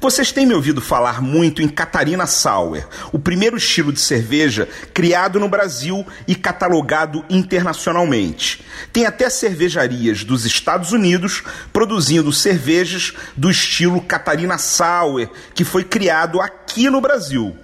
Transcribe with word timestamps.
Vocês 0.00 0.32
têm 0.32 0.46
me 0.46 0.54
ouvido 0.54 0.80
falar 0.80 1.22
muito 1.22 1.62
em 1.62 1.68
Catarina 1.68 2.26
Sauer, 2.26 2.86
o 3.12 3.18
primeiro 3.18 3.56
estilo 3.56 3.92
de 3.92 4.00
cerveja 4.00 4.68
criado 4.92 5.38
no 5.38 5.48
Brasil 5.48 6.06
e 6.26 6.34
catalogado 6.34 7.24
internacionalmente. 7.30 8.64
Tem 8.92 9.06
até 9.06 9.30
cervejarias 9.30 10.24
dos 10.24 10.44
Estados 10.44 10.92
Unidos 10.92 11.42
produzindo 11.72 12.32
cervejas 12.32 13.12
do 13.36 13.50
estilo 13.50 14.00
Catarina 14.00 14.58
Sauer, 14.58 15.30
que 15.54 15.64
foi 15.64 15.84
criado 15.84 16.40
aqui 16.40 16.90
no 16.90 17.00
Brasil. 17.00 17.56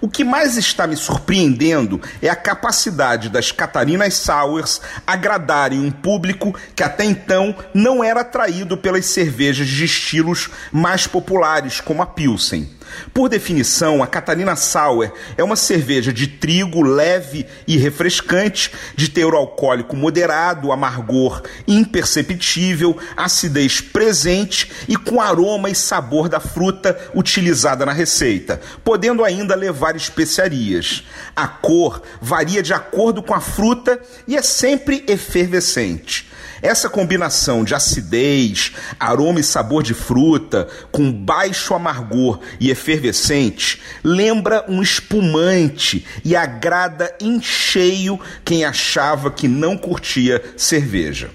O 0.00 0.08
que 0.08 0.24
mais 0.24 0.56
está 0.56 0.86
me 0.86 0.96
surpreendendo 0.96 2.00
é 2.22 2.28
a 2.28 2.36
capacidade 2.36 3.28
das 3.28 3.50
Catarinas 3.50 4.14
Sours 4.14 4.80
agradarem 5.06 5.80
um 5.80 5.90
público 5.90 6.54
que 6.74 6.82
até 6.82 7.04
então 7.04 7.54
não 7.74 8.02
era 8.02 8.20
atraído 8.20 8.76
pelas 8.76 9.06
cervejas 9.06 9.66
de 9.68 9.84
estilos 9.84 10.50
mais 10.72 11.06
populares, 11.06 11.80
como 11.80 12.02
a 12.02 12.06
Pilsen. 12.06 12.75
Por 13.12 13.28
definição, 13.28 14.02
a 14.02 14.06
Catarina 14.06 14.56
Sour 14.56 15.10
é 15.36 15.42
uma 15.42 15.56
cerveja 15.56 16.12
de 16.12 16.26
trigo 16.26 16.82
leve 16.82 17.46
e 17.66 17.76
refrescante, 17.76 18.72
de 18.94 19.08
teor 19.08 19.34
alcoólico 19.34 19.96
moderado, 19.96 20.72
amargor 20.72 21.42
imperceptível, 21.66 22.96
acidez 23.16 23.80
presente 23.80 24.70
e 24.88 24.96
com 24.96 25.20
aroma 25.20 25.70
e 25.70 25.74
sabor 25.74 26.28
da 26.28 26.40
fruta 26.40 26.98
utilizada 27.14 27.86
na 27.86 27.92
receita, 27.92 28.60
podendo 28.84 29.24
ainda 29.24 29.54
levar 29.54 29.96
especiarias. 29.96 31.04
A 31.34 31.46
cor 31.48 32.02
varia 32.20 32.62
de 32.62 32.72
acordo 32.72 33.22
com 33.22 33.34
a 33.34 33.40
fruta 33.40 34.00
e 34.26 34.36
é 34.36 34.42
sempre 34.42 35.04
efervescente. 35.06 36.26
Essa 36.62 36.88
combinação 36.88 37.64
de 37.64 37.74
acidez, 37.74 38.72
aroma 38.98 39.40
e 39.40 39.42
sabor 39.42 39.82
de 39.82 39.94
fruta, 39.94 40.66
com 40.90 41.12
baixo 41.12 41.74
amargor 41.74 42.40
e 42.58 42.70
efervescente, 42.70 43.82
lembra 44.02 44.64
um 44.68 44.82
espumante 44.82 46.04
e 46.24 46.34
agrada 46.34 47.14
em 47.20 47.40
cheio 47.42 48.18
quem 48.44 48.64
achava 48.64 49.30
que 49.30 49.46
não 49.46 49.76
curtia 49.76 50.42
cerveja. 50.56 51.30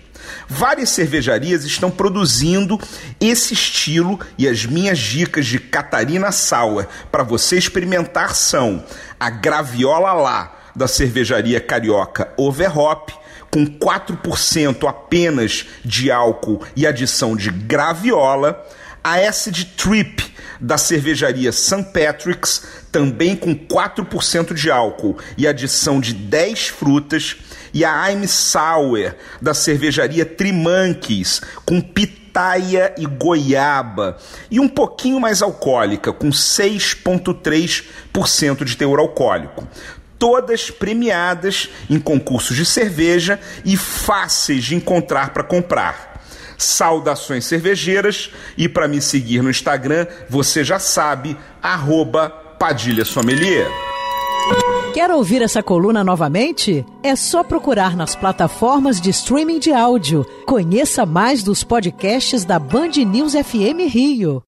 Várias 0.47 0.89
cervejarias 0.89 1.65
estão 1.65 1.89
produzindo 1.89 2.79
esse 3.19 3.53
estilo 3.53 4.19
e 4.37 4.47
as 4.47 4.65
minhas 4.65 4.99
dicas 4.99 5.45
de 5.45 5.59
Catarina 5.59 6.31
Sauer 6.31 6.87
para 7.11 7.23
você 7.23 7.57
experimentar 7.57 8.35
são 8.35 8.83
a 9.19 9.29
Graviola 9.29 10.13
Lá 10.13 10.57
da 10.75 10.87
cervejaria 10.87 11.59
carioca 11.59 12.33
Overhop 12.37 13.13
com 13.51 13.67
4% 13.67 14.87
apenas 14.87 15.65
de 15.83 16.09
álcool 16.09 16.61
e 16.75 16.87
adição 16.87 17.35
de 17.35 17.51
graviola, 17.51 18.65
a 19.03 19.15
Acid 19.15 19.65
Trip 19.75 20.31
da 20.59 20.77
cervejaria 20.77 21.51
St. 21.51 21.85
Patrick's, 21.91 22.63
também 22.91 23.35
com 23.35 23.55
4% 23.55 24.53
de 24.53 24.69
álcool 24.71 25.17
e 25.37 25.47
adição 25.47 25.99
de 25.99 26.13
10 26.13 26.67
frutas, 26.67 27.37
e 27.73 27.83
a 27.83 28.11
I'm 28.11 28.27
Sour 28.27 29.15
da 29.41 29.53
cervejaria 29.53 30.25
Trimanques, 30.25 31.41
com 31.65 31.81
pitaia 31.81 32.93
e 32.97 33.05
goiaba, 33.05 34.17
e 34.51 34.59
um 34.59 34.67
pouquinho 34.67 35.19
mais 35.19 35.41
alcoólica, 35.41 36.13
com 36.13 36.29
6,3% 36.29 38.63
de 38.63 38.77
teor 38.77 38.99
alcoólico 38.99 39.67
todas 40.21 40.69
premiadas 40.69 41.67
em 41.89 41.99
concursos 41.99 42.55
de 42.55 42.63
cerveja 42.63 43.39
e 43.65 43.75
fáceis 43.75 44.63
de 44.63 44.75
encontrar 44.75 45.33
para 45.33 45.43
comprar. 45.43 46.21
Saudações 46.59 47.43
cervejeiras 47.45 48.29
e 48.55 48.69
para 48.69 48.87
me 48.87 49.01
seguir 49.01 49.41
no 49.41 49.49
Instagram, 49.49 50.05
você 50.29 50.63
já 50.63 50.77
sabe, 50.77 51.35
arroba 51.59 52.29
Padilha 52.29 53.03
Sommelier. 53.03 53.67
Quer 54.93 55.09
ouvir 55.09 55.41
essa 55.41 55.63
coluna 55.63 56.03
novamente? 56.03 56.85
É 57.01 57.15
só 57.15 57.43
procurar 57.43 57.97
nas 57.97 58.15
plataformas 58.15 59.01
de 59.01 59.09
streaming 59.09 59.57
de 59.57 59.73
áudio. 59.73 60.23
Conheça 60.45 61.03
mais 61.03 61.41
dos 61.41 61.63
podcasts 61.63 62.45
da 62.45 62.59
Band 62.59 62.91
News 63.07 63.33
FM 63.33 63.89
Rio. 63.89 64.43